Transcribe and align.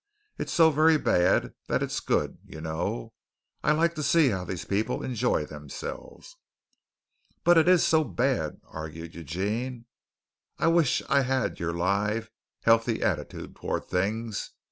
"It's 0.39 0.51
so 0.51 0.71
very 0.71 0.97
bad 0.97 1.53
that 1.67 1.83
it's 1.83 1.99
good, 1.99 2.39
you 2.43 2.59
know. 2.59 3.13
I 3.63 3.71
like 3.73 3.93
to 3.93 4.01
see 4.01 4.29
how 4.29 4.43
these 4.43 4.65
people 4.65 5.03
enjoy 5.03 5.45
themselves." 5.45 6.37
"But 7.43 7.59
it 7.59 7.67
is 7.67 7.85
so 7.85 8.03
bad," 8.03 8.59
argued 8.67 9.13
Eugene. 9.13 9.85
"I 10.57 10.69
wish 10.69 11.03
I 11.07 11.21
had 11.21 11.59
your 11.59 11.73
live, 11.75 12.31
healthy 12.61 13.03
attitude 13.03 13.55
toward 13.55 13.85
things. 13.85 14.49